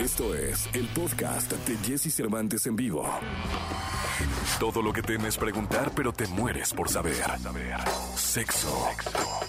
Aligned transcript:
Esto 0.00 0.34
es 0.34 0.66
el 0.72 0.86
podcast 0.88 1.52
de 1.52 1.76
Jesse 1.86 2.10
Cervantes 2.10 2.66
en 2.66 2.74
vivo. 2.74 3.06
Todo 4.58 4.80
lo 4.80 4.94
que 4.94 5.02
temes 5.02 5.36
preguntar, 5.36 5.92
pero 5.94 6.10
te 6.10 6.26
mueres 6.26 6.72
por 6.72 6.88
saber. 6.88 7.22
Sexo 8.16 8.88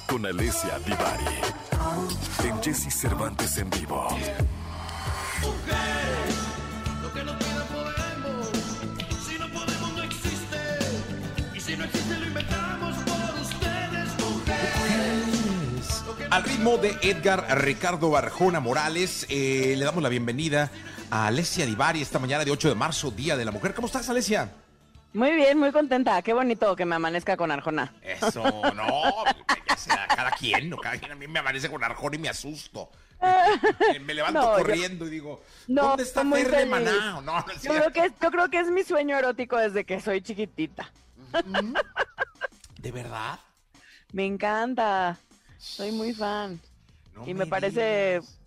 con 0.10 0.26
Alessia 0.26 0.78
Divari. 0.80 1.24
En 2.44 2.62
Jesse 2.62 2.94
Cervantes 2.94 3.58
en 3.60 3.70
vivo. 3.70 4.10
Si 9.26 9.40
no 9.40 9.48
podemos, 9.54 9.94
no 9.96 10.04
existe. 10.04 10.58
Y 11.56 11.60
si 11.62 11.78
no 11.78 11.86
existe, 11.86 12.20
lo 12.20 12.26
inventamos 12.26 13.11
Al 16.32 16.44
ritmo 16.44 16.78
de 16.78 16.98
Edgar 17.02 17.46
Ricardo 17.62 18.10
Barjona 18.10 18.60
Morales, 18.62 19.26
eh, 19.30 19.76
le 19.78 19.84
damos 19.84 20.02
la 20.02 20.08
bienvenida 20.10 20.72
a 21.10 21.28
Alessia 21.28 21.66
Divari 21.66 22.02
esta 22.02 22.20
mañana 22.20 22.46
de 22.46 22.52
8 22.52 22.70
de 22.70 22.76
marzo, 22.76 23.12
Día 23.12 23.36
de 23.36 23.44
la 23.44 23.52
Mujer. 23.52 23.74
¿Cómo 23.74 23.88
estás, 23.88 24.10
Alessia? 24.10 24.50
Muy 25.14 25.34
bien, 25.34 25.58
muy 25.58 25.74
contenta. 25.74 26.22
Qué 26.22 26.32
bonito 26.32 26.74
que 26.78 26.86
me 26.86 26.96
amanezca 26.96 27.36
con 27.36 27.52
Arjona. 27.52 27.94
Eso, 28.02 28.44
no, 28.74 29.26
ya 29.68 29.76
sea 29.76 30.08
cada 30.08 30.32
quien, 30.32 30.70
no, 30.70 30.78
cada 30.78 30.98
quien 30.98 31.12
a 31.12 31.16
mí 31.16 31.28
me 31.28 31.40
amanece 31.40 31.70
con 31.70 31.84
Arjona 31.84 32.16
y 32.16 32.20
me 32.20 32.30
asusto. 32.30 32.90
Me, 34.06 34.14
levanto 34.14 34.40
No, 34.42 34.58
yo- 34.58 34.64
corriendo 34.64 35.06
y 35.08 35.10
digo, 35.10 35.44
No, 35.68 35.84
¿dónde 35.90 36.04
está 36.04 36.24
Fer 36.24 36.50
de. 36.50 36.66
Maná? 36.66 37.12
No, 37.16 37.22
no 37.22 37.40
es 37.40 37.62
Yo 37.62 37.72
creo, 37.72 37.82
cierto. 37.84 37.92
que 37.92 38.06
es, 38.06 38.14
yo 38.22 38.32
creo 38.32 38.50
que 38.50 38.60
es 38.62 38.68
mi 38.72 38.84
sueño 38.84 39.18
erótico 39.18 39.58
desde 39.58 39.84
que 39.84 40.00
soy 40.00 40.22
chiquitita. 40.22 40.90
¿De 42.80 42.92
verdad? 42.94 43.38
Me 44.14 44.26
encanta. 44.26 45.18
Soy 45.62 45.92
muy 45.92 46.12
fan. 46.14 46.60
No 47.16 47.28
y 47.28 47.34
me 47.36 47.46
parece 47.46 48.14
digas. 48.20 48.38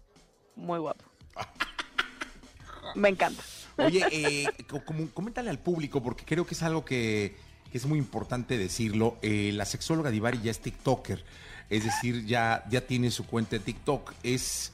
muy 0.57 0.81
guapo. 0.81 1.05
Me 2.97 3.09
encanta. 3.09 3.43
Oye, 3.77 4.05
eh, 4.11 4.47
co- 4.69 4.85
como- 4.85 5.09
coméntale 5.11 5.51
al 5.51 5.59
público, 5.59 6.03
porque 6.03 6.25
creo 6.25 6.47
que 6.47 6.55
es 6.55 6.63
algo 6.63 6.85
que, 6.85 7.37
que 7.71 7.79
es 7.79 7.87
muy 7.87 7.99
importante 7.99 8.59
decirlo. 8.59 9.17
Eh, 9.23 9.51
la 9.55 9.65
sexóloga 9.65 10.11
Divari 10.11 10.41
ya 10.43 10.51
es 10.51 10.61
TikToker, 10.61 11.25
es 11.71 11.85
decir, 11.85 12.25
ya, 12.27 12.65
ya 12.71 12.81
tiene 12.83 13.11
su 13.11 13.27
cuenta 13.27 13.53
de 13.53 13.61
TikTok. 13.61 14.13
Es 14.23 14.73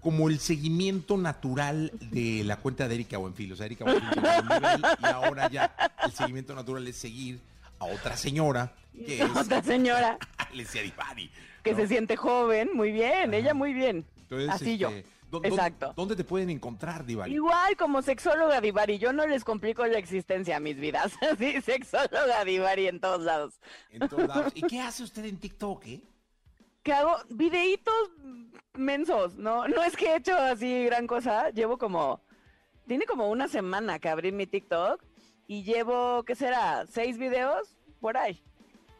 como 0.00 0.28
el 0.28 0.38
seguimiento 0.38 1.16
natural 1.16 1.92
de 2.00 2.44
la 2.44 2.56
cuenta 2.58 2.86
de 2.88 2.94
Erika 2.96 3.16
Buenfil. 3.18 3.52
O 3.52 3.56
sea, 3.56 3.66
Erika 3.66 3.84
Buenfil 3.84 4.10
nivel 4.20 4.82
y 5.02 5.06
ahora 5.06 5.50
ya 5.50 5.74
el 6.04 6.12
seguimiento 6.12 6.54
natural 6.54 6.86
es 6.86 6.96
seguir 6.96 7.40
a 7.80 7.84
otra 7.86 8.16
señora, 8.16 8.74
que 8.92 9.22
es 9.22 9.30
Otra 9.36 9.62
señora 9.62 10.18
Alessia 10.38 10.82
Divari. 10.82 11.30
Que 11.66 11.72
¿no? 11.72 11.78
se 11.78 11.88
siente 11.88 12.16
joven, 12.16 12.70
muy 12.74 12.92
bien, 12.92 13.34
ella 13.34 13.52
muy 13.54 13.74
bien. 13.74 14.06
Entonces, 14.22 14.48
Así 14.48 14.78
yo. 14.78 14.88
este, 14.88 15.04
¿dó- 15.30 15.40
dó- 15.40 15.46
Exacto. 15.48 15.92
¿Dónde 15.94 16.16
te 16.16 16.24
pueden 16.24 16.50
encontrar, 16.50 17.04
Divari? 17.04 17.34
Igual 17.34 17.76
como 17.76 18.02
sexóloga 18.02 18.60
Divari, 18.60 18.98
yo 18.98 19.12
no 19.12 19.26
les 19.26 19.44
complico 19.44 19.84
la 19.86 19.98
existencia 19.98 20.56
a 20.56 20.60
mis 20.60 20.76
vidas. 20.78 21.12
Sí, 21.38 21.60
sexóloga 21.60 22.44
Divari 22.44 22.86
en 22.88 23.00
todos 23.00 23.20
lados. 23.22 23.60
En 23.90 24.08
todos 24.08 24.26
lados. 24.28 24.52
¿Y 24.54 24.62
qué 24.62 24.80
hace 24.80 25.02
usted 25.02 25.24
en 25.24 25.38
TikTok, 25.38 25.84
eh? 25.86 26.00
que 26.82 26.92
hago 26.92 27.16
videitos 27.30 28.10
mensos, 28.74 29.34
¿no? 29.36 29.66
No 29.68 29.82
es 29.82 29.96
que 29.96 30.06
he 30.12 30.16
hecho 30.16 30.36
así 30.36 30.84
gran 30.84 31.06
cosa, 31.08 31.50
llevo 31.50 31.78
como, 31.78 32.20
tiene 32.86 33.06
como 33.06 33.28
una 33.28 33.48
semana 33.48 33.98
que 33.98 34.08
abrí 34.08 34.30
mi 34.32 34.46
TikTok 34.46 35.02
y 35.48 35.64
llevo, 35.64 36.22
¿qué 36.24 36.34
será? 36.36 36.86
¿Seis 36.86 37.18
videos? 37.18 37.76
Por 38.00 38.16
ahí. 38.16 38.40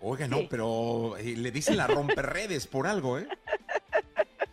Oiga, 0.00 0.28
no, 0.28 0.38
Sí. 0.38 0.46
pero 0.50 1.16
eh, 1.16 1.34
le 1.36 1.50
dicen 1.50 1.76
la 1.78 1.86
romperredes 1.86 2.66
por 2.66 2.86
algo, 2.86 3.18
¿eh? 3.18 3.28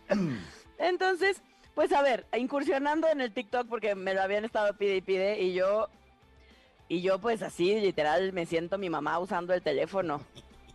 Entonces, 0.78 1.40
pues 1.74 1.92
a 1.92 2.02
ver, 2.02 2.26
incursionando 2.36 3.08
en 3.08 3.20
el 3.20 3.32
TikTok 3.32 3.68
porque 3.68 3.94
me 3.94 4.14
lo 4.14 4.22
habían 4.22 4.44
estado 4.44 4.74
pide 4.76 4.96
y 4.96 5.00
pide 5.00 5.40
y 5.40 5.54
yo, 5.54 5.88
y 6.88 7.00
yo 7.02 7.18
pues 7.18 7.42
así 7.42 7.78
literal 7.80 8.32
me 8.32 8.46
siento 8.46 8.78
mi 8.78 8.90
mamá 8.90 9.18
usando 9.18 9.54
el 9.54 9.62
teléfono. 9.62 10.22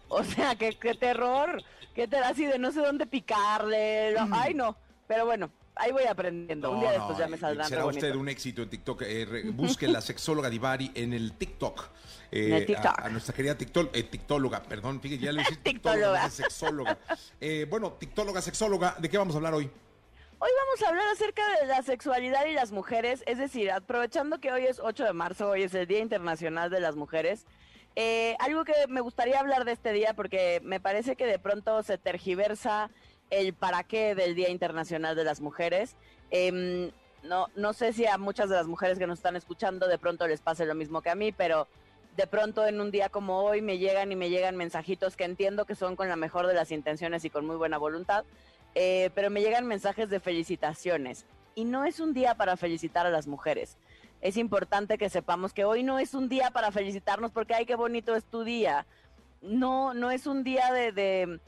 O 0.07 0.23
sea, 0.23 0.55
qué, 0.55 0.77
qué 0.79 0.93
terror, 0.95 1.61
qué 1.93 2.07
terror, 2.07 2.27
así 2.27 2.45
de 2.45 2.57
no 2.59 2.71
sé 2.71 2.79
dónde 2.81 3.05
picarle, 3.05 4.11
lo- 4.13 4.27
ay 4.31 4.53
no, 4.53 4.75
pero 5.07 5.25
bueno, 5.25 5.51
ahí 5.79 5.91
voy 5.91 6.03
aprendiendo, 6.05 6.71
un 6.71 6.79
día 6.81 6.91
de 6.91 6.97
estos 6.97 7.17
ya 7.17 7.27
me 7.27 7.37
saldrán 7.37 7.67
Será 7.67 7.85
usted 7.85 8.13
un 8.15 8.29
éxito 8.29 8.61
en 8.61 8.69
TikTok. 8.69 9.01
Eh, 9.05 9.43
busque 9.53 9.87
la 9.87 10.01
sexóloga 10.01 10.49
Divari 10.49 10.91
en 10.95 11.13
el 11.13 11.33
TikTok. 11.33 11.89
Eh, 12.31 12.47
En 12.47 12.53
el 12.53 12.65
TikTok. 12.65 12.99
A, 12.99 13.05
a 13.05 13.09
nuestra 13.09 13.33
querida 13.33 13.57
TikTok, 13.57 13.95
eh, 13.95 14.03
TikTóloga, 14.03 14.61
perdón, 14.61 15.01
fíjate, 15.01 15.23
ya 15.23 15.31
le 15.31 15.39
dije 15.39 15.55
Tiktóloga. 15.63 16.29
Sexóloga. 16.29 16.97
Eh, 17.41 17.65
bueno, 17.69 17.93
TikTóloga, 17.93 18.41
sexóloga, 18.41 18.95
¿de 18.99 19.09
qué 19.09 19.17
vamos 19.17 19.33
a 19.35 19.37
hablar 19.37 19.53
hoy? 19.55 19.69
Hoy 20.41 20.49
vamos 20.65 20.83
a 20.83 20.89
hablar 20.89 21.07
acerca 21.11 21.41
de 21.59 21.67
la 21.67 21.81
sexualidad 21.81 22.45
y 22.45 22.53
las 22.53 22.71
mujeres, 22.71 23.23
es 23.25 23.37
decir, 23.37 23.71
aprovechando 23.71 24.39
que 24.39 24.51
hoy 24.53 24.65
es 24.67 24.79
8 24.79 25.03
de 25.03 25.13
marzo, 25.13 25.49
hoy 25.49 25.63
es 25.63 25.73
el 25.73 25.85
Día 25.85 25.99
Internacional 25.99 26.69
de 26.69 26.79
las 26.79 26.95
Mujeres, 26.95 27.45
eh, 27.97 28.37
algo 28.39 28.63
que 28.63 28.73
me 28.87 29.01
gustaría 29.01 29.37
hablar 29.39 29.65
de 29.65 29.73
este 29.73 29.91
día 29.91 30.13
porque 30.13 30.61
me 30.63 30.79
parece 30.79 31.17
que 31.17 31.25
de 31.25 31.39
pronto 31.39 31.83
se 31.83 31.97
tergiversa 31.97 32.89
el 33.29 33.53
para 33.53 33.83
qué 33.83 34.15
del 34.15 34.35
Día 34.35 34.49
Internacional 34.49 35.15
de 35.15 35.23
las 35.23 35.41
Mujeres. 35.41 35.95
Em, 36.31 36.91
no, 37.23 37.47
no 37.55 37.73
sé 37.73 37.93
si 37.93 38.05
a 38.05 38.17
muchas 38.17 38.49
de 38.49 38.55
las 38.55 38.67
mujeres 38.67 38.97
que 38.97 39.07
nos 39.07 39.19
están 39.19 39.35
escuchando 39.35 39.87
de 39.87 39.97
pronto 39.97 40.27
les 40.27 40.41
pase 40.41 40.65
lo 40.65 40.75
mismo 40.75 41.01
que 41.01 41.09
a 41.09 41.15
mí, 41.15 41.31
pero 41.31 41.67
de 42.15 42.27
pronto 42.27 42.65
en 42.65 42.81
un 42.81 42.91
día 42.91 43.09
como 43.09 43.43
hoy 43.43 43.61
me 43.61 43.77
llegan 43.77 44.11
y 44.11 44.15
me 44.15 44.29
llegan 44.29 44.55
mensajitos 44.55 45.15
que 45.15 45.23
entiendo 45.23 45.65
que 45.65 45.75
son 45.75 45.95
con 45.95 46.09
la 46.09 46.15
mejor 46.15 46.47
de 46.47 46.53
las 46.53 46.71
intenciones 46.71 47.23
y 47.25 47.29
con 47.29 47.45
muy 47.45 47.55
buena 47.55 47.77
voluntad, 47.77 48.25
eh, 48.75 49.09
pero 49.15 49.29
me 49.29 49.41
llegan 49.41 49.65
mensajes 49.65 50.09
de 50.09 50.19
felicitaciones. 50.19 51.25
Y 51.55 51.65
no 51.65 51.85
es 51.85 51.99
un 51.99 52.13
día 52.13 52.35
para 52.35 52.57
felicitar 52.57 53.05
a 53.05 53.09
las 53.09 53.27
mujeres. 53.27 53.77
Es 54.21 54.37
importante 54.37 54.97
que 54.97 55.09
sepamos 55.09 55.53
que 55.53 55.65
hoy 55.65 55.83
no 55.83 55.97
es 55.97 56.13
un 56.13 56.29
día 56.29 56.51
para 56.51 56.71
felicitarnos 56.71 57.31
porque, 57.31 57.53
ay, 57.53 57.65
qué 57.65 57.75
bonito 57.75 58.15
es 58.15 58.25
tu 58.25 58.43
día. 58.43 58.85
No, 59.41 59.93
no 59.93 60.11
es 60.11 60.27
un 60.27 60.43
día 60.43 60.73
de, 60.73 60.91
de 60.91 61.39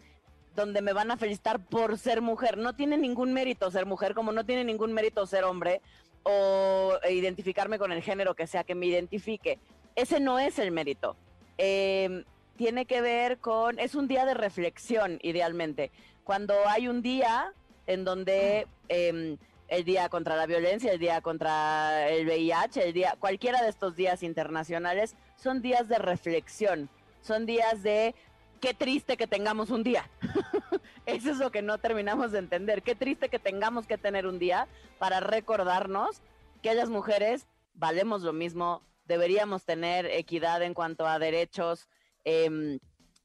donde 0.55 0.81
me 0.81 0.93
van 0.93 1.11
a 1.11 1.17
felicitar 1.17 1.63
por 1.63 1.97
ser 1.97 2.21
mujer. 2.21 2.57
No 2.57 2.75
tiene 2.75 2.97
ningún 2.97 3.33
mérito 3.33 3.71
ser 3.71 3.85
mujer, 3.85 4.13
como 4.13 4.31
no 4.31 4.45
tiene 4.45 4.63
ningún 4.63 4.93
mérito 4.93 5.25
ser 5.25 5.43
hombre 5.43 5.81
o 6.23 6.99
identificarme 7.09 7.79
con 7.79 7.91
el 7.91 8.01
género 8.01 8.35
que 8.35 8.47
sea 8.47 8.63
que 8.63 8.75
me 8.75 8.85
identifique. 8.85 9.59
Ese 9.95 10.19
no 10.19 10.39
es 10.39 10.59
el 10.59 10.71
mérito. 10.71 11.15
Eh, 11.57 12.23
tiene 12.57 12.85
que 12.85 13.01
ver 13.01 13.39
con, 13.39 13.79
es 13.79 13.95
un 13.95 14.07
día 14.07 14.25
de 14.25 14.33
reflexión, 14.33 15.19
idealmente. 15.23 15.91
Cuando 16.23 16.53
hay 16.67 16.87
un 16.87 17.01
día 17.01 17.53
en 17.87 18.03
donde 18.05 18.67
eh, 18.89 19.37
el 19.67 19.85
día 19.85 20.09
contra 20.09 20.35
la 20.35 20.45
violencia, 20.45 20.91
el 20.91 20.99
día 20.99 21.21
contra 21.21 22.09
el 22.09 22.25
VIH, 22.27 22.87
el 22.87 22.93
día, 22.93 23.15
cualquiera 23.19 23.61
de 23.63 23.69
estos 23.69 23.95
días 23.95 24.21
internacionales, 24.21 25.15
son 25.37 25.61
días 25.61 25.87
de 25.87 25.97
reflexión, 25.97 26.89
son 27.21 27.45
días 27.45 27.81
de 27.81 28.13
qué 28.61 28.73
triste 28.73 29.17
que 29.17 29.27
tengamos 29.27 29.71
un 29.71 29.83
día. 29.83 30.09
Eso 31.05 31.31
es 31.31 31.37
lo 31.37 31.51
que 31.51 31.61
no 31.61 31.79
terminamos 31.79 32.31
de 32.31 32.39
entender. 32.39 32.83
Qué 32.83 32.95
triste 32.95 33.27
que 33.27 33.39
tengamos 33.39 33.87
que 33.87 33.97
tener 33.97 34.27
un 34.27 34.39
día 34.39 34.67
para 34.99 35.19
recordarnos 35.19 36.21
que 36.61 36.73
las 36.75 36.89
mujeres 36.89 37.47
valemos 37.73 38.21
lo 38.21 38.33
mismo, 38.33 38.83
deberíamos 39.05 39.65
tener 39.65 40.05
equidad 40.05 40.61
en 40.61 40.75
cuanto 40.75 41.07
a 41.07 41.17
derechos 41.17 41.89
em, 42.23 42.79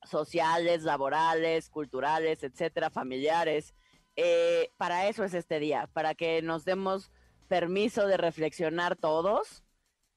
sociales, 0.04 0.82
laborales, 0.82 1.68
culturales, 1.68 2.42
etcétera, 2.42 2.88
familiares. 2.88 3.74
Eh, 4.16 4.70
para 4.78 5.06
eso 5.08 5.22
es 5.24 5.34
este 5.34 5.60
día, 5.60 5.90
para 5.92 6.14
que 6.14 6.40
nos 6.40 6.64
demos 6.64 7.12
permiso 7.46 8.06
de 8.06 8.16
reflexionar 8.16 8.96
todos 8.96 9.62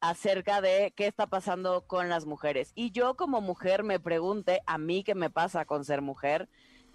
acerca 0.02 0.62
de 0.62 0.94
qué 0.96 1.08
está 1.08 1.28
pasando 1.28 1.82
con 1.82 2.10
las 2.10 2.26
mujeres. 2.26 2.72
Y 2.76 2.92
yo 2.92 3.16
como 3.16 3.42
mujer 3.42 3.84
me 3.84 4.00
pregunte 4.00 4.62
a 4.66 4.78
mí 4.78 5.04
qué 5.04 5.16
me 5.16 5.30
pasa 5.30 5.66
con 5.66 5.84
ser 5.86 6.02
mujer. 6.02 6.48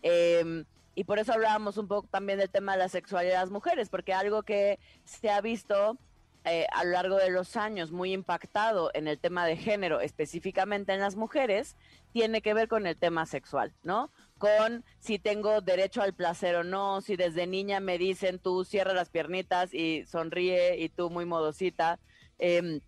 Eh, 0.03 0.65
y 0.94 1.04
por 1.04 1.19
eso 1.19 1.32
hablábamos 1.32 1.76
un 1.76 1.88
poco 1.88 2.09
también 2.09 2.38
del 2.38 2.50
tema 2.50 2.72
de 2.72 2.78
la 2.78 2.88
sexualidad 2.88 3.34
de 3.34 3.41
las 3.41 3.50
mujeres, 3.50 3.88
porque 3.88 4.12
algo 4.12 4.42
que 4.42 4.78
se 5.04 5.31
ha 5.31 5.41
visto 5.41 5.98
eh, 6.45 6.66
a 6.72 6.84
lo 6.84 6.91
largo 6.91 7.16
de 7.16 7.30
los 7.30 7.56
años 7.56 7.91
muy 7.91 8.12
impactado 8.12 8.91
en 8.95 9.09
el 9.09 9.18
tema 9.18 9.47
de 9.47 9.57
género, 9.57 10.00
específicamente 10.00 10.92
en 10.92 11.00
las 11.00 11.16
mujeres, 11.16 11.77
tiene 12.12 12.42
que 12.42 12.54
ver 12.54 12.68
con 12.68 12.86
el 12.86 12.97
tema 12.97 13.27
sexual, 13.27 13.72
¿no? 13.83 14.10
Con 14.39 14.84
si 15.00 15.18
tengo 15.18 15.62
derecho 15.62 16.03
al 16.03 16.15
placer 16.15 16.54
o 16.57 16.65
no, 16.65 17.00
si 17.00 17.16
desde 17.16 17.47
niña 17.47 17.80
me 17.80 17.98
dicen 17.98 18.39
tú 18.39 18.65
cierra 18.65 18.95
las 18.95 19.10
piernitas 19.10 19.74
y 19.74 20.04
sonríe 20.07 20.78
y 20.78 20.91
tú 20.91 21.10
muy 21.10 21.24
modosita. 21.24 21.98
Eh, 22.39 22.80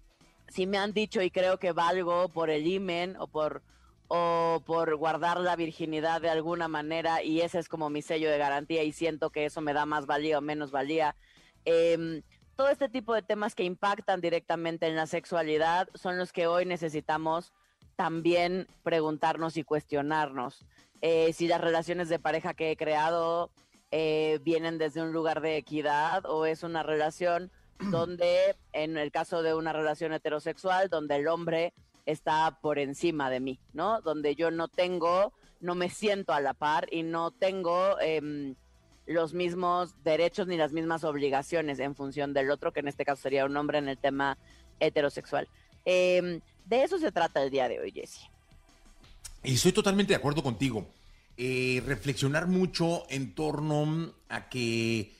si 0.49 0.67
me 0.67 0.79
han 0.79 0.93
dicho 0.93 1.23
y 1.23 1.31
creo 1.31 1.59
que 1.59 1.73
valgo 1.73 2.29
por 2.29 2.51
el 2.51 2.67
imen 2.67 3.17
o 3.19 3.27
por 3.27 3.63
o 4.09 4.63
por 4.65 4.95
guardar 4.97 5.41
la 5.41 5.57
virginidad 5.57 6.21
de 6.21 6.31
alguna 6.31 6.69
manera 6.69 7.25
y 7.25 7.41
ese 7.41 7.59
es 7.59 7.69
como 7.69 7.91
mi 7.91 8.03
sello 8.03 8.31
de 8.31 8.39
garantía 8.39 8.85
y 8.85 8.93
siento 8.93 9.31
que 9.31 9.47
eso 9.47 9.61
me 9.61 9.73
da 9.73 9.85
más 9.85 10.07
valía 10.07 10.39
o 10.39 10.41
menos 10.41 10.71
valía. 10.71 11.17
Eh, 11.65 12.23
todo 12.57 12.69
este 12.69 12.89
tipo 12.89 13.15
de 13.15 13.23
temas 13.23 13.55
que 13.55 13.65
impactan 13.65 14.21
directamente 14.21 14.87
en 14.87 14.97
la 14.97 15.07
sexualidad 15.07 15.89
son 15.95 16.17
los 16.19 16.33
que 16.33 16.47
hoy 16.47 16.65
necesitamos 16.65 17.53
también 17.97 18.67
preguntarnos 18.83 19.57
y 19.57 19.63
cuestionarnos. 19.63 20.65
Eh, 21.03 21.33
si 21.35 21.49
las 21.49 21.61
relaciones 21.61 22.09
de 22.09 22.19
pareja 22.19 22.55
que 22.55 22.71
he 22.71 22.77
creado 22.77 23.51
eh, 23.91 24.41
vienen 24.43 24.79
desde 24.79 25.03
un 25.03 25.13
lugar 25.13 25.43
de 25.43 25.59
equidad 25.59 26.25
o 26.27 26.47
es 26.47 26.63
una 26.63 26.83
relación 26.83 27.51
donde 27.91 28.57
en 28.73 28.97
el 28.97 29.11
caso 29.11 29.43
de 29.43 29.55
una 29.55 29.73
relación 29.73 30.13
heterosexual, 30.13 30.89
donde 30.89 31.17
el 31.17 31.29
hombre 31.29 31.73
está 32.07 32.59
por 32.61 32.79
encima 32.79 33.31
de 33.31 33.41
mí, 33.41 33.59
¿no? 33.73 34.01
Donde 34.01 34.35
yo 34.35 34.51
no 34.51 34.69
tengo, 34.69 35.33
no 35.61 35.75
me 35.75 35.91
siento 35.91 36.33
a 36.33 36.41
la 36.41 36.55
par 36.55 36.87
y 36.93 37.03
no 37.03 37.33
tengo 37.33 37.99
em, 38.01 38.55
los 39.07 39.35
mismos 39.35 39.95
derechos 40.05 40.47
ni 40.47 40.57
las 40.57 40.73
mismas 40.73 41.05
obligaciones 41.05 41.79
en 41.81 41.95
función 41.95 42.33
del 42.33 42.51
otro, 42.51 42.73
que 42.73 42.81
en 42.81 42.89
este 42.89 43.05
caso 43.05 43.23
sería 43.23 43.45
un 43.45 43.57
hombre 43.57 43.79
en 43.79 43.89
el 43.89 43.99
tema 43.99 44.39
heterosexual. 44.79 45.49
Em, 45.85 46.41
de 46.65 46.83
eso 46.83 46.99
se 46.99 47.13
trata 47.13 47.43
el 47.43 47.51
día 47.51 47.69
de 47.69 47.81
hoy, 47.81 47.93
Jesse. 47.93 48.29
Y 49.43 49.55
estoy 49.55 49.73
totalmente 49.73 50.13
de 50.13 50.17
acuerdo 50.17 50.43
contigo. 50.43 50.87
Eh, 51.37 51.83
reflexionar 51.87 52.47
mucho 52.47 53.05
en 53.11 53.35
torno 53.35 54.13
a 54.29 54.49
que 54.49 55.13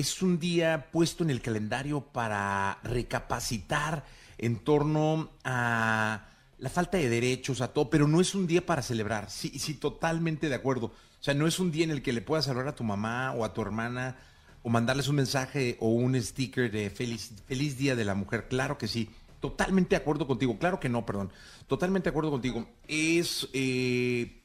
es 0.00 0.22
un 0.22 0.38
día 0.38 0.88
puesto 0.92 1.24
en 1.24 1.30
el 1.30 1.40
calendario 1.40 2.00
para 2.00 2.78
recapacitar 2.84 4.04
en 4.38 4.58
torno 4.58 5.30
a 5.44 6.26
la 6.58 6.70
falta 6.70 6.98
de 6.98 7.08
derechos, 7.08 7.60
a 7.60 7.72
todo, 7.72 7.90
pero 7.90 8.06
no 8.06 8.20
es 8.20 8.34
un 8.34 8.46
día 8.46 8.64
para 8.64 8.82
celebrar. 8.82 9.30
Sí, 9.30 9.58
sí, 9.58 9.74
totalmente 9.74 10.48
de 10.48 10.54
acuerdo. 10.54 10.86
O 10.86 11.22
sea, 11.22 11.34
no 11.34 11.46
es 11.46 11.58
un 11.58 11.70
día 11.72 11.84
en 11.84 11.90
el 11.90 12.02
que 12.02 12.12
le 12.12 12.20
puedas 12.20 12.46
hablar 12.48 12.68
a 12.68 12.74
tu 12.74 12.84
mamá 12.84 13.32
o 13.32 13.44
a 13.44 13.52
tu 13.52 13.60
hermana 13.62 14.16
o 14.62 14.68
mandarles 14.68 15.08
un 15.08 15.16
mensaje 15.16 15.76
o 15.80 15.88
un 15.88 16.20
sticker 16.20 16.70
de 16.70 16.90
feliz, 16.90 17.32
feliz 17.46 17.76
día 17.76 17.96
de 17.96 18.04
la 18.04 18.14
mujer. 18.14 18.48
Claro 18.48 18.78
que 18.78 18.88
sí. 18.88 19.10
Totalmente 19.40 19.90
de 19.90 19.96
acuerdo 19.96 20.26
contigo. 20.26 20.58
Claro 20.58 20.80
que 20.80 20.88
no, 20.88 21.06
perdón. 21.06 21.32
Totalmente 21.66 22.06
de 22.06 22.10
acuerdo 22.10 22.30
contigo. 22.30 22.68
Es, 22.88 23.48
eh, 23.52 24.42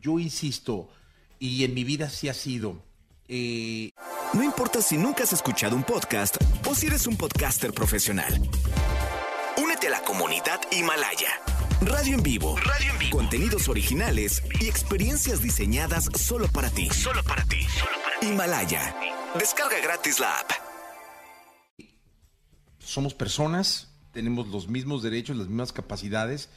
yo 0.00 0.18
insisto, 0.18 0.90
y 1.38 1.64
en 1.64 1.74
mi 1.74 1.84
vida 1.84 2.08
sí 2.10 2.28
ha 2.28 2.34
sido. 2.34 2.82
eh, 3.28 3.92
No 4.32 4.44
importa 4.44 4.80
si 4.80 4.96
nunca 4.96 5.24
has 5.24 5.32
escuchado 5.32 5.74
un 5.74 5.82
podcast 5.82 6.36
o 6.64 6.72
si 6.76 6.86
eres 6.86 7.08
un 7.08 7.16
podcaster 7.16 7.72
profesional. 7.72 8.32
Únete 9.60 9.88
a 9.88 9.90
la 9.90 10.02
comunidad 10.02 10.60
Himalaya. 10.70 11.30
Radio 11.80 12.14
en 12.14 12.22
vivo. 12.22 12.56
Radio 12.58 12.92
en 12.92 12.98
vivo. 13.00 13.16
Contenidos 13.18 13.68
originales 13.68 14.44
y 14.60 14.68
experiencias 14.68 15.42
diseñadas 15.42 16.08
solo 16.14 16.46
para 16.46 16.70
ti. 16.70 16.88
Solo 16.90 17.24
para 17.24 17.42
ti. 17.44 17.66
Himalaya. 18.22 18.94
Descarga 19.36 19.80
gratis 19.82 20.20
la 20.20 20.38
app. 20.38 20.50
somos 22.78 23.14
personas, 23.14 23.92
tenemos 24.12 24.46
los 24.46 24.68
mismos 24.68 25.02
derechos, 25.02 25.36
las 25.36 25.48
mismas 25.48 25.72
capacidades 25.72 26.50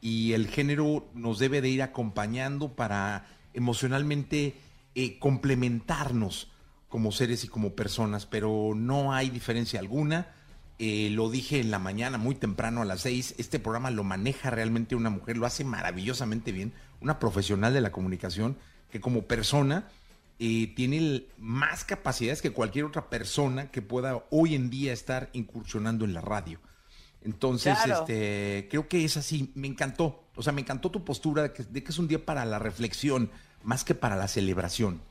y 0.00 0.32
el 0.34 0.46
género 0.46 1.08
nos 1.12 1.40
debe 1.40 1.60
de 1.60 1.70
ir 1.70 1.82
acompañando 1.82 2.76
para 2.76 3.26
emocionalmente 3.52 4.54
eh, 4.94 5.18
complementarnos 5.18 6.52
como 6.96 7.12
seres 7.12 7.44
y 7.44 7.48
como 7.48 7.74
personas, 7.74 8.24
pero 8.24 8.72
no 8.74 9.12
hay 9.12 9.28
diferencia 9.28 9.78
alguna. 9.80 10.28
Eh, 10.78 11.10
lo 11.12 11.28
dije 11.28 11.60
en 11.60 11.70
la 11.70 11.78
mañana, 11.78 12.16
muy 12.16 12.34
temprano 12.34 12.80
a 12.80 12.86
las 12.86 13.02
seis, 13.02 13.34
este 13.36 13.58
programa 13.58 13.90
lo 13.90 14.02
maneja 14.02 14.48
realmente 14.48 14.96
una 14.96 15.10
mujer, 15.10 15.36
lo 15.36 15.44
hace 15.44 15.62
maravillosamente 15.62 16.52
bien, 16.52 16.72
una 17.02 17.18
profesional 17.18 17.74
de 17.74 17.82
la 17.82 17.92
comunicación 17.92 18.56
que 18.90 18.98
como 19.02 19.24
persona 19.24 19.88
eh, 20.38 20.72
tiene 20.74 21.26
más 21.36 21.84
capacidades 21.84 22.40
que 22.40 22.52
cualquier 22.52 22.86
otra 22.86 23.10
persona 23.10 23.70
que 23.70 23.82
pueda 23.82 24.24
hoy 24.30 24.54
en 24.54 24.70
día 24.70 24.94
estar 24.94 25.28
incursionando 25.34 26.06
en 26.06 26.14
la 26.14 26.22
radio. 26.22 26.60
Entonces, 27.20 27.76
Claro. 27.84 28.00
este, 28.00 28.68
creo 28.70 28.88
que 28.88 29.04
es 29.04 29.18
así. 29.18 29.52
Me 29.54 29.66
encantó. 29.66 30.24
O 30.34 30.42
sea, 30.42 30.54
me 30.54 30.62
encantó 30.62 30.90
tu 30.90 31.04
postura 31.04 31.42
de 31.42 31.52
que, 31.52 31.62
de 31.62 31.84
que 31.84 31.92
es 31.92 31.98
un 31.98 32.08
día 32.08 32.24
para 32.24 32.46
la 32.46 32.58
reflexión 32.58 33.30
más 33.62 33.84
que 33.84 33.94
para 33.94 34.16
la 34.16 34.28
celebración. 34.28 35.02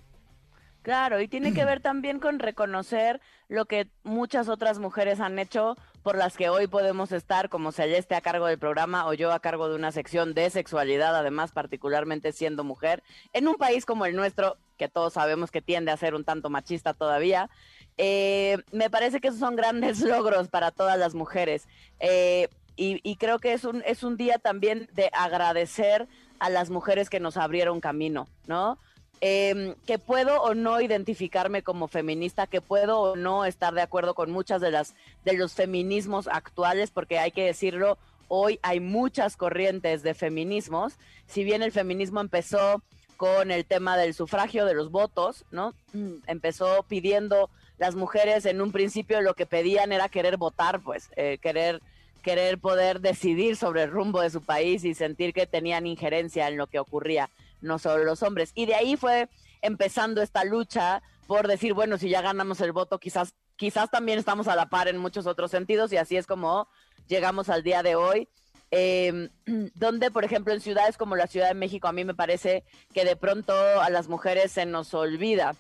Claro, 0.86 1.20
y 1.20 1.28
tiene 1.28 1.52
que 1.52 1.66
ver 1.66 1.80
también 1.80 2.20
con 2.20 2.38
reconocer 2.38 3.20
lo 3.48 3.66
que 3.66 3.88
muchas 4.04 4.48
otras 4.48 4.78
mujeres 4.78 5.20
han 5.20 5.40
hecho 5.40 5.76
por 6.04 6.16
las 6.16 6.38
que 6.38 6.50
hoy 6.50 6.68
podemos 6.68 7.12
estar, 7.12 7.50
como 7.50 7.72
Celeste 7.72 8.14
a 8.14 8.22
cargo 8.22 8.46
del 8.46 8.60
programa 8.60 9.08
o 9.08 9.14
yo 9.16 9.32
a 9.32 9.40
cargo 9.40 9.68
de 9.68 9.74
una 9.74 9.92
sección 9.92 10.36
de 10.36 10.48
sexualidad, 10.52 11.16
además 11.16 11.52
particularmente 11.52 12.32
siendo 12.34 12.64
mujer, 12.64 13.02
en 13.34 13.48
un 13.48 13.56
país 13.56 13.84
como 13.84 14.06
el 14.06 14.16
nuestro, 14.16 14.58
que 14.78 14.88
todos 14.88 15.14
sabemos 15.14 15.50
que 15.50 15.64
tiende 15.64 15.90
a 15.90 15.98
ser 15.98 16.14
un 16.14 16.24
tanto 16.24 16.52
machista 16.52 16.94
todavía. 16.94 17.50
Eh, 17.98 18.60
me 18.72 18.92
parece 18.92 19.20
que 19.20 19.30
esos 19.30 19.40
son 19.40 19.56
grandes 19.56 20.02
logros 20.02 20.50
para 20.50 20.70
todas 20.70 21.00
las 21.00 21.16
mujeres. 21.16 21.68
Eh, 22.00 22.48
y, 22.76 23.00
y 23.02 23.16
creo 23.16 23.40
que 23.40 23.54
es 23.54 23.66
un, 23.66 23.82
es 23.88 24.04
un 24.04 24.18
día 24.18 24.38
también 24.38 24.88
de 24.94 25.10
agradecer 25.14 26.08
a 26.38 26.52
las 26.52 26.70
mujeres 26.70 27.10
que 27.10 27.20
nos 27.20 27.38
abrieron 27.38 27.82
camino, 27.82 28.28
¿no? 28.46 28.78
Eh, 29.22 29.76
que 29.86 29.98
puedo 29.98 30.42
o 30.42 30.54
no 30.54 30.82
identificarme 30.82 31.64
como 31.64 31.88
feminista, 31.88 32.48
que 32.48 32.62
puedo 32.62 33.00
o 33.00 33.16
no 33.16 33.46
estar 33.46 33.74
de 33.74 33.82
acuerdo 33.82 34.14
con 34.14 34.32
muchas 34.32 34.62
de 34.62 34.72
las 34.72 34.94
de 35.24 35.34
los 35.34 35.54
feminismos 35.54 36.28
actuales, 36.28 36.92
porque 36.92 37.20
hay 37.20 37.32
que 37.32 37.46
decirlo, 37.46 37.98
hoy 38.28 38.60
hay 38.62 38.80
muchas 38.80 39.38
corrientes 39.38 40.04
de 40.04 40.14
feminismos. 40.14 40.94
Si 41.28 41.44
bien 41.44 41.64
el 41.64 41.72
feminismo 41.72 42.22
empezó 42.22 42.82
con 43.18 43.52
el 43.52 43.66
tema 43.66 43.98
del 43.98 44.14
sufragio 44.14 44.66
de 44.66 44.74
los 44.74 44.92
votos, 44.92 45.46
¿no? 45.52 45.74
Empezó 46.28 46.84
pidiendo 46.84 47.50
las 47.78 47.96
mujeres 47.96 48.46
en 48.46 48.62
un 48.62 48.72
principio 48.72 49.22
lo 49.22 49.34
que 49.34 49.46
pedían 49.46 49.92
era 49.92 50.10
querer 50.10 50.38
votar, 50.38 50.82
pues, 50.82 51.10
eh, 51.16 51.38
querer 51.42 51.82
querer 52.26 52.58
poder 52.58 53.02
decidir 53.02 53.56
sobre 53.56 53.84
el 53.84 53.92
rumbo 53.92 54.20
de 54.20 54.32
su 54.32 54.42
país 54.42 54.84
y 54.84 54.96
sentir 54.96 55.32
que 55.32 55.46
tenían 55.46 55.86
injerencia 55.86 56.48
en 56.48 56.58
lo 56.58 56.66
que 56.66 56.80
ocurría, 56.80 57.30
no 57.62 57.80
solo 57.80 58.04
los 58.04 58.24
hombres. 58.24 58.52
Y 58.56 58.66
de 58.66 58.76
ahí 58.76 58.98
fue 58.98 59.30
empezando 59.62 60.22
esta 60.22 60.44
lucha 60.44 61.02
por 61.28 61.48
decir, 61.48 61.74
bueno, 61.74 61.98
si 61.98 62.10
ya 62.10 62.22
ganamos 62.22 62.62
el 62.62 62.72
voto, 62.72 63.00
quizás, 63.00 63.34
quizás 63.56 63.90
también 63.90 64.20
estamos 64.20 64.48
a 64.48 64.56
la 64.56 64.70
par 64.70 64.88
en 64.88 64.98
muchos 64.98 65.26
otros 65.26 65.52
sentidos, 65.52 65.92
y 65.92 65.98
así 65.98 66.18
es 66.18 66.28
como 66.28 66.68
llegamos 67.08 67.50
al 67.50 67.64
día 67.64 67.84
de 67.84 67.96
hoy. 67.96 68.28
eh, 68.72 69.30
donde, 69.76 70.12
por 70.12 70.24
ejemplo, 70.24 70.54
en 70.54 70.62
ciudades 70.62 70.98
como 70.98 71.16
la 71.16 71.28
Ciudad 71.28 71.48
de 71.48 71.54
México, 71.54 71.88
a 71.88 71.94
mí 71.94 72.04
me 72.04 72.14
parece 72.16 72.64
que 72.94 73.06
de 73.06 73.16
pronto 73.16 73.54
a 73.54 73.90
las 73.90 74.08
mujeres 74.08 74.52
se 74.52 74.66
nos 74.66 74.94
olvida 74.94 75.56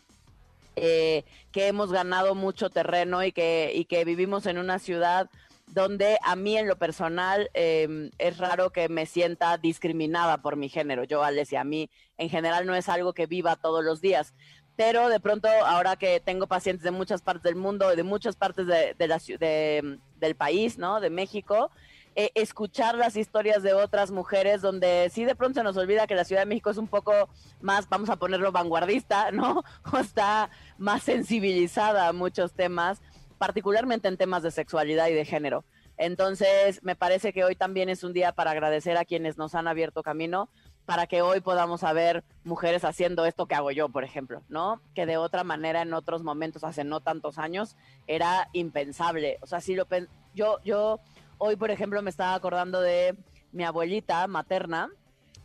eh, 0.75 1.23
que 1.51 1.67
hemos 1.67 1.91
ganado 1.91 2.35
mucho 2.35 2.69
terreno 2.69 3.23
y 3.23 3.31
que, 3.31 3.71
y 3.73 3.85
que 3.85 4.03
vivimos 4.05 4.45
en 4.45 4.57
una 4.57 4.79
ciudad 4.79 5.29
donde 5.67 6.17
a 6.23 6.35
mí 6.35 6.57
en 6.57 6.67
lo 6.67 6.77
personal 6.77 7.49
eh, 7.53 8.09
es 8.17 8.37
raro 8.37 8.71
que 8.71 8.87
me 8.89 9.05
sienta 9.05 9.57
discriminada 9.57 10.37
por 10.41 10.55
mi 10.55 10.69
género. 10.69 11.03
Yo, 11.03 11.23
Alessia, 11.23 11.61
a 11.61 11.65
mí 11.65 11.89
en 12.17 12.29
general 12.29 12.65
no 12.65 12.75
es 12.75 12.87
algo 12.89 13.13
que 13.13 13.25
viva 13.25 13.55
todos 13.55 13.83
los 13.83 14.01
días. 14.01 14.33
Pero 14.75 15.09
de 15.09 15.19
pronto, 15.19 15.47
ahora 15.65 15.95
que 15.95 16.19
tengo 16.19 16.47
pacientes 16.47 16.83
de 16.83 16.91
muchas 16.91 17.21
partes 17.21 17.43
del 17.43 17.55
mundo, 17.55 17.95
de 17.95 18.03
muchas 18.03 18.35
partes 18.35 18.67
del 18.67 20.35
país, 20.35 20.77
¿no? 20.77 20.99
De 20.99 21.09
México, 21.09 21.71
escuchar 22.15 22.95
las 22.95 23.15
historias 23.15 23.63
de 23.63 23.73
otras 23.73 24.11
mujeres 24.11 24.61
donde 24.61 25.09
sí 25.11 25.25
de 25.25 25.35
pronto 25.35 25.59
se 25.59 25.63
nos 25.63 25.77
olvida 25.77 26.07
que 26.07 26.15
la 26.15 26.23
Ciudad 26.23 26.41
de 26.41 26.45
México 26.45 26.69
es 26.69 26.77
un 26.77 26.87
poco 26.87 27.29
más, 27.61 27.87
vamos 27.89 28.09
a 28.09 28.15
ponerlo 28.17 28.51
vanguardista, 28.51 29.31
¿no? 29.31 29.63
O 29.93 29.97
está 29.97 30.49
más 30.77 31.03
sensibilizada 31.03 32.07
a 32.07 32.13
muchos 32.13 32.53
temas, 32.53 33.01
particularmente 33.37 34.07
en 34.07 34.17
temas 34.17 34.43
de 34.43 34.51
sexualidad 34.51 35.07
y 35.07 35.13
de 35.13 35.25
género. 35.25 35.65
Entonces, 35.97 36.83
me 36.83 36.95
parece 36.95 37.31
que 37.31 37.43
hoy 37.45 37.55
también 37.55 37.87
es 37.89 38.03
un 38.03 38.11
día 38.11 38.33
para 38.33 38.51
agradecer 38.51 38.97
a 38.97 39.05
quienes 39.05 39.37
nos 39.37 39.55
han 39.55 39.67
abierto 39.67 40.03
camino, 40.03 40.49
para 40.85 41.07
que 41.07 41.21
hoy 41.21 41.39
podamos 41.39 41.83
haber 41.83 42.23
mujeres 42.43 42.83
haciendo 42.83 43.25
esto 43.25 43.47
que 43.47 43.55
hago 43.55 43.71
yo, 43.71 43.89
por 43.89 44.03
ejemplo, 44.03 44.43
¿no? 44.49 44.81
Que 44.93 45.05
de 45.05 45.17
otra 45.17 45.43
manera 45.43 45.81
en 45.81 45.93
otros 45.93 46.21
momentos, 46.21 46.63
hace 46.63 46.83
no 46.83 46.99
tantos 46.99 47.37
años, 47.39 47.75
era 48.07 48.49
impensable. 48.53 49.39
O 49.41 49.47
sea, 49.47 49.61
si 49.61 49.73
lo 49.73 49.85
pen- 49.85 50.09
yo, 50.35 50.59
yo 50.63 50.99
hoy, 51.37 51.55
por 51.55 51.71
ejemplo, 51.71 52.01
me 52.01 52.09
estaba 52.09 52.35
acordando 52.35 52.81
de 52.81 53.15
mi 53.51 53.63
abuelita 53.63 54.27
materna, 54.27 54.89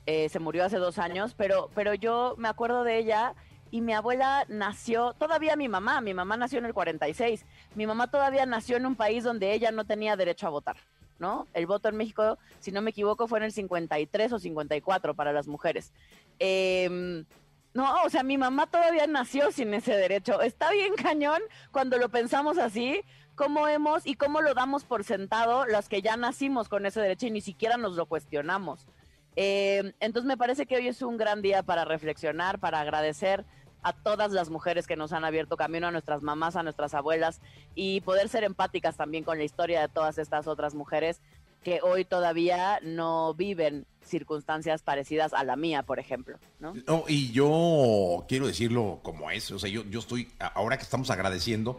eh, 0.04 0.28
se 0.28 0.40
murió 0.40 0.64
hace 0.64 0.78
dos 0.78 0.98
años, 0.98 1.34
pero, 1.36 1.70
pero 1.74 1.94
yo 1.94 2.34
me 2.36 2.48
acuerdo 2.48 2.84
de 2.84 2.98
ella 2.98 3.34
y 3.70 3.80
mi 3.80 3.92
abuela 3.92 4.44
nació, 4.48 5.14
todavía 5.14 5.56
mi 5.56 5.68
mamá, 5.68 6.00
mi 6.00 6.14
mamá 6.14 6.36
nació 6.36 6.58
en 6.58 6.66
el 6.66 6.74
46, 6.74 7.44
mi 7.74 7.86
mamá 7.86 8.10
todavía 8.10 8.46
nació 8.46 8.76
en 8.76 8.86
un 8.86 8.96
país 8.96 9.24
donde 9.24 9.52
ella 9.52 9.70
no 9.70 9.84
tenía 9.84 10.16
derecho 10.16 10.46
a 10.46 10.50
votar, 10.50 10.76
¿no? 11.18 11.46
El 11.54 11.66
voto 11.66 11.88
en 11.88 11.96
México, 11.96 12.38
si 12.58 12.72
no 12.72 12.82
me 12.82 12.90
equivoco, 12.90 13.28
fue 13.28 13.38
en 13.38 13.44
el 13.44 13.52
53 13.52 14.32
o 14.32 14.38
54 14.38 15.14
para 15.14 15.32
las 15.32 15.46
mujeres. 15.46 15.92
Em, 16.38 17.24
no, 17.72 18.02
o 18.04 18.10
sea, 18.10 18.24
mi 18.24 18.36
mamá 18.36 18.66
todavía 18.66 19.06
nació 19.06 19.52
sin 19.52 19.72
ese 19.74 19.96
derecho. 19.96 20.40
Está 20.40 20.72
bien 20.72 20.94
cañón 20.94 21.40
cuando 21.70 21.98
lo 21.98 22.08
pensamos 22.08 22.58
así, 22.58 23.02
cómo 23.36 23.68
hemos 23.68 24.06
y 24.06 24.14
cómo 24.14 24.40
lo 24.40 24.54
damos 24.54 24.84
por 24.84 25.04
sentado 25.04 25.66
las 25.66 25.88
que 25.88 26.02
ya 26.02 26.16
nacimos 26.16 26.68
con 26.68 26.84
ese 26.84 27.00
derecho 27.00 27.26
y 27.26 27.30
ni 27.30 27.40
siquiera 27.40 27.76
nos 27.76 27.94
lo 27.94 28.06
cuestionamos. 28.06 28.88
Eh, 29.36 29.94
entonces 30.00 30.26
me 30.26 30.36
parece 30.36 30.66
que 30.66 30.76
hoy 30.76 30.88
es 30.88 31.02
un 31.02 31.16
gran 31.16 31.40
día 31.40 31.62
para 31.62 31.84
reflexionar, 31.84 32.58
para 32.58 32.80
agradecer 32.80 33.44
a 33.82 33.92
todas 33.92 34.32
las 34.32 34.50
mujeres 34.50 34.86
que 34.86 34.96
nos 34.96 35.12
han 35.12 35.24
abierto 35.24 35.56
camino, 35.56 35.86
a 35.86 35.90
nuestras 35.90 36.22
mamás, 36.22 36.56
a 36.56 36.62
nuestras 36.62 36.94
abuelas 36.94 37.40
y 37.74 38.00
poder 38.02 38.28
ser 38.28 38.44
empáticas 38.44 38.96
también 38.96 39.24
con 39.24 39.38
la 39.38 39.44
historia 39.44 39.80
de 39.80 39.88
todas 39.88 40.18
estas 40.18 40.46
otras 40.46 40.74
mujeres 40.74 41.20
que 41.62 41.80
hoy 41.82 42.04
todavía 42.04 42.80
no 42.82 43.34
viven 43.34 43.86
circunstancias 44.02 44.82
parecidas 44.82 45.34
a 45.34 45.44
la 45.44 45.56
mía, 45.56 45.82
por 45.82 45.98
ejemplo, 45.98 46.38
¿no? 46.58 46.72
Y 47.06 47.32
yo 47.32 48.24
quiero 48.28 48.46
decirlo 48.46 49.00
como 49.02 49.30
es, 49.30 49.50
o 49.50 49.58
sea, 49.58 49.68
yo, 49.68 49.84
yo 49.84 50.00
estoy, 50.00 50.32
ahora 50.54 50.78
que 50.78 50.84
estamos 50.84 51.10
agradeciendo, 51.10 51.78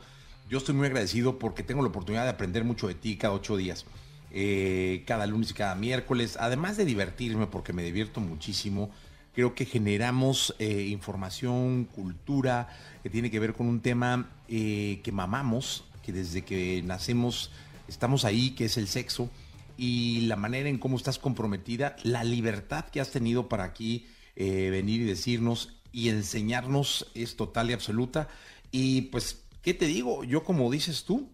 yo 0.49 0.59
estoy 0.59 0.75
muy 0.75 0.85
agradecido 0.85 1.39
porque 1.39 1.63
tengo 1.63 1.81
la 1.81 1.89
oportunidad 1.89 2.23
de 2.23 2.29
aprender 2.29 2.63
mucho 2.63 2.87
de 2.87 2.93
ti 2.93 3.17
cada 3.17 3.33
ocho 3.33 3.57
días. 3.57 3.85
Eh, 4.33 5.03
cada 5.05 5.27
lunes 5.27 5.51
y 5.51 5.53
cada 5.53 5.75
miércoles, 5.75 6.37
además 6.39 6.77
de 6.77 6.85
divertirme 6.85 7.47
porque 7.47 7.73
me 7.73 7.83
divierto 7.83 8.21
muchísimo, 8.21 8.89
creo 9.33 9.55
que 9.55 9.65
generamos 9.65 10.55
eh, 10.59 10.87
información, 10.89 11.85
cultura, 11.85 12.69
que 13.03 13.09
tiene 13.09 13.31
que 13.31 13.39
ver 13.39 13.53
con 13.53 13.67
un 13.67 13.81
tema 13.81 14.29
eh, 14.47 14.99
que 15.03 15.11
mamamos, 15.11 15.85
que 16.03 16.11
desde 16.11 16.43
que 16.43 16.81
nacemos 16.83 17.51
estamos 17.87 18.25
ahí, 18.25 18.51
que 18.51 18.65
es 18.65 18.77
el 18.77 18.87
sexo, 18.87 19.29
y 19.77 20.21
la 20.21 20.35
manera 20.35 20.69
en 20.69 20.77
cómo 20.77 20.97
estás 20.97 21.17
comprometida, 21.17 21.95
la 22.03 22.23
libertad 22.23 22.85
que 22.85 23.01
has 23.01 23.11
tenido 23.11 23.49
para 23.49 23.63
aquí 23.63 24.07
venir 24.35 25.01
y 25.01 25.05
decirnos 25.05 25.75
y 25.91 26.09
enseñarnos 26.09 27.11
es 27.13 27.35
total 27.35 27.69
y 27.69 27.73
absoluta. 27.73 28.27
Y 28.71 29.03
pues, 29.03 29.43
¿qué 29.61 29.73
te 29.73 29.85
digo? 29.85 30.23
Yo 30.23 30.43
como 30.43 30.71
dices 30.71 31.03
tú, 31.03 31.29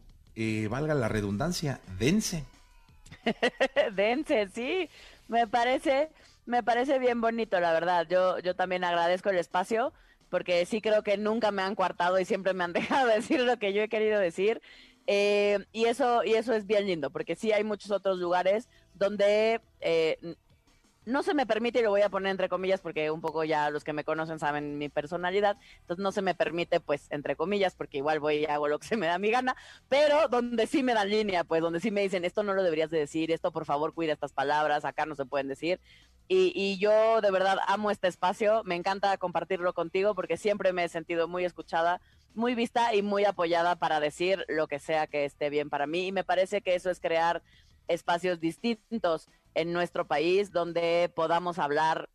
valga 0.69 0.93
la 0.93 1.07
redundancia, 1.07 1.79
dense. 1.99 2.43
Dense, 3.95 4.49
sí, 4.53 4.89
me 5.27 5.47
parece, 5.47 6.09
me 6.47 6.63
parece 6.63 6.97
bien 6.97 7.21
bonito, 7.21 7.59
la 7.59 7.73
verdad. 7.73 8.07
Yo, 8.09 8.39
yo 8.39 8.55
también 8.55 8.83
agradezco 8.83 9.29
el 9.29 9.37
espacio 9.37 9.93
porque 10.29 10.65
sí 10.65 10.81
creo 10.81 11.03
que 11.03 11.17
nunca 11.17 11.51
me 11.51 11.61
han 11.61 11.75
coartado 11.75 12.19
y 12.19 12.25
siempre 12.25 12.53
me 12.53 12.63
han 12.63 12.73
dejado 12.73 13.07
decir 13.07 13.41
lo 13.41 13.57
que 13.57 13.73
yo 13.73 13.83
he 13.83 13.89
querido 13.89 14.19
decir. 14.19 14.61
Eh, 15.05 15.59
y 15.71 15.85
eso, 15.85 16.23
y 16.23 16.33
eso 16.33 16.53
es 16.53 16.65
bien 16.65 16.85
lindo, 16.85 17.11
porque 17.11 17.35
sí 17.35 17.51
hay 17.53 17.63
muchos 17.63 17.91
otros 17.91 18.17
lugares 18.17 18.67
donde 18.93 19.61
eh, 19.79 20.17
no 21.07 21.23
se 21.23 21.33
me 21.33 21.45
permite, 21.45 21.79
y 21.79 21.83
lo 21.83 21.89
voy 21.89 22.01
a 22.01 22.09
poner 22.09 22.31
entre 22.31 22.49
comillas 22.49 22.81
porque 22.81 23.09
un 23.09 23.21
poco 23.21 23.45
ya 23.45 23.69
los 23.69 23.85
que 23.85 23.93
me 23.93 24.03
conocen 24.03 24.39
saben 24.39 24.77
mi 24.77 24.89
personalidad, 24.89 25.55
entonces 25.79 26.03
no 26.03 26.11
se 26.11 26.21
me 26.21 26.35
permite, 26.35 26.81
pues, 26.81 27.07
entre 27.11 27.37
comillas, 27.37 27.75
porque 27.75 27.99
igual 27.99 28.19
voy 28.19 28.39
y 28.39 28.45
hago 28.45 28.67
lo 28.67 28.77
que 28.79 28.87
se 28.87 28.97
me 28.97 29.07
da 29.07 29.17
mi 29.17 29.31
gana, 29.31 29.55
pero 29.87 30.27
donde 30.27 30.67
sí 30.67 30.83
me 30.83 30.93
dan 30.93 31.09
línea, 31.09 31.45
pues, 31.45 31.61
donde 31.61 31.79
sí 31.79 31.89
me 31.91 32.01
dicen, 32.01 32.25
esto 32.25 32.43
no 32.43 32.53
lo 32.53 32.61
deberías 32.61 32.89
de 32.89 32.99
decir, 32.99 33.31
esto 33.31 33.53
por 33.53 33.63
favor 33.63 33.93
cuida 33.93 34.11
estas 34.11 34.33
palabras, 34.33 34.83
acá 34.83 35.05
no 35.05 35.15
se 35.15 35.25
pueden 35.25 35.47
decir. 35.47 35.79
Y, 36.29 36.77
yo 36.77 37.21
de 37.21 37.31
verdad 37.31 37.57
amo 37.67 37.89
este 37.89 38.07
espacio, 38.07 38.61
me 38.65 38.75
encanta 38.75 39.17
compartirlo 39.17 39.73
contigo 39.73 40.13
porque 40.13 40.35
siempre 40.35 40.73
me 40.73 40.83
he 40.83 40.89
sentido 40.89 41.27
muy 41.27 41.45
escuchada, 41.45 42.01
muy 42.35 42.53
vista 42.53 42.93
y 42.93 43.01
muy 43.01 43.23
apoyada 43.23 43.77
para 43.77 43.99
decir 43.99 44.43
lo 44.49 44.67
que 44.67 44.79
sea 44.79 45.07
que 45.07 45.23
esté 45.23 45.49
bien 45.49 45.69
para 45.69 45.87
mí. 45.87 46.07
Y 46.07 46.11
me 46.11 46.25
parece 46.25 46.61
que 46.61 46.75
eso 46.75 46.89
es 46.89 46.99
crear 46.99 47.41
espacios 47.87 48.41
distintos 48.41 49.29
en 49.55 49.71
nuestro 49.71 50.05
país 50.05 50.51
donde 50.51 51.09
podamos 51.15 51.59
hablar 51.59 52.09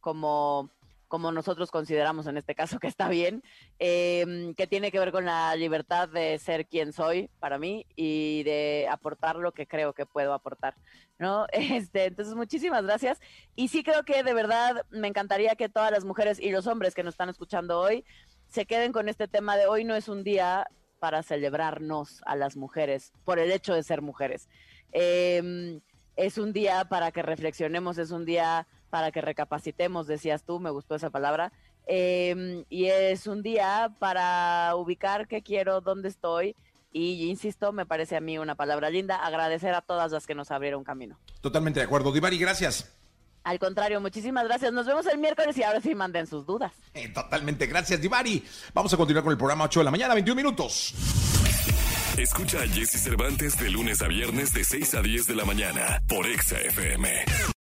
como, 0.00 0.68
como 1.14 1.30
nosotros 1.30 1.70
consideramos 1.70 2.26
en 2.26 2.38
este 2.38 2.56
caso 2.56 2.80
que 2.80 2.88
está 2.88 3.08
bien, 3.08 3.44
em, 3.78 4.52
que 4.52 4.66
tiene 4.66 4.90
que 4.90 4.98
ver 4.98 5.12
con 5.12 5.24
la 5.24 5.54
libertad 5.54 6.08
de 6.08 6.40
ser 6.40 6.66
quien 6.66 6.92
soy 6.92 7.30
para 7.38 7.56
mí 7.56 7.86
y 7.94 8.42
de 8.42 8.88
aportar 8.90 9.36
lo 9.36 9.52
que 9.52 9.68
creo 9.68 9.92
que 9.92 10.06
puedo 10.06 10.34
aportar, 10.34 10.74
¿no? 11.20 11.46
Este, 11.92 12.06
entonces, 12.06 12.34
muchísimas 12.34 12.82
gracias. 12.82 13.20
Y 13.54 13.68
sí 13.68 13.84
creo 13.84 14.02
que 14.02 14.24
de 14.24 14.34
verdad 14.34 14.84
me 14.90 15.06
encantaría 15.06 15.54
que 15.54 15.68
todas 15.68 15.92
las 15.92 16.04
mujeres 16.04 16.40
y 16.40 16.50
los 16.50 16.66
hombres 16.66 16.96
que 16.96 17.04
nos 17.04 17.14
están 17.14 17.28
escuchando 17.28 17.78
hoy 17.78 18.04
se 18.48 18.66
queden 18.66 18.90
con 18.90 19.08
este 19.08 19.28
tema 19.28 19.56
de 19.56 19.68
hoy 19.68 19.84
no 19.84 19.94
es 19.94 20.08
un 20.08 20.24
día 20.24 20.66
para 20.98 21.22
celebrarnos 21.22 22.22
a 22.26 22.34
las 22.34 22.56
mujeres 22.56 23.12
por 23.24 23.38
el 23.38 23.52
hecho 23.52 23.72
de 23.72 23.84
ser 23.84 24.02
mujeres. 24.02 24.48
Eh, 24.90 25.80
es 26.16 26.38
un 26.38 26.52
día 26.52 26.84
para 26.86 27.12
que 27.12 27.22
reflexionemos, 27.22 27.98
es 27.98 28.10
un 28.10 28.24
día 28.24 28.66
para 28.94 29.10
que 29.10 29.20
recapacitemos, 29.20 30.06
decías 30.06 30.44
tú, 30.44 30.60
me 30.60 30.70
gustó 30.70 30.94
esa 30.94 31.10
palabra, 31.10 31.50
em, 31.84 32.64
y 32.70 32.84
es 32.84 33.26
un 33.26 33.42
día 33.42 33.90
para 33.98 34.72
ubicar 34.76 35.26
qué 35.26 35.42
quiero, 35.42 35.80
dónde 35.80 36.08
estoy, 36.08 36.54
y 36.92 37.28
insisto, 37.28 37.72
me 37.72 37.86
parece 37.86 38.14
a 38.14 38.20
mí 38.20 38.38
una 38.38 38.54
palabra 38.54 38.90
linda, 38.90 39.16
agradecer 39.16 39.74
a 39.74 39.80
todas 39.80 40.12
las 40.12 40.28
que 40.28 40.36
nos 40.36 40.52
abrieron 40.52 40.84
camino. 40.84 41.18
Totalmente 41.40 41.80
de 41.80 41.86
acuerdo. 41.86 42.12
Divari, 42.12 42.38
gracias. 42.38 42.96
Al 43.42 43.58
contrario, 43.58 44.00
muchísimas 44.00 44.44
gracias. 44.44 44.72
Nos 44.72 44.86
vemos 44.86 45.06
el 45.06 45.18
miércoles 45.18 45.58
y 45.58 45.64
ahora 45.64 45.80
sí 45.80 45.92
manden 45.96 46.28
sus 46.28 46.46
dudas. 46.46 46.72
Eh, 46.94 47.08
totalmente, 47.08 47.66
gracias, 47.66 48.00
Divari. 48.00 48.44
Vamos 48.74 48.94
a 48.94 48.96
continuar 48.96 49.24
con 49.24 49.32
el 49.32 49.38
programa 49.38 49.64
8 49.64 49.80
de 49.80 49.84
la 49.84 49.90
mañana, 49.90 50.14
21 50.14 50.36
minutos. 50.36 50.94
Escucha 52.16 52.62
a 52.62 52.68
Jesse 52.68 53.02
Cervantes 53.02 53.58
de 53.58 53.70
lunes 53.70 54.00
a 54.02 54.06
viernes 54.06 54.52
de 54.52 54.62
6 54.62 54.94
a 54.94 55.02
10 55.02 55.26
de 55.26 55.34
la 55.34 55.44
mañana 55.44 56.00
por 56.06 56.24
Exa 56.28 56.60
FM. 56.60 57.24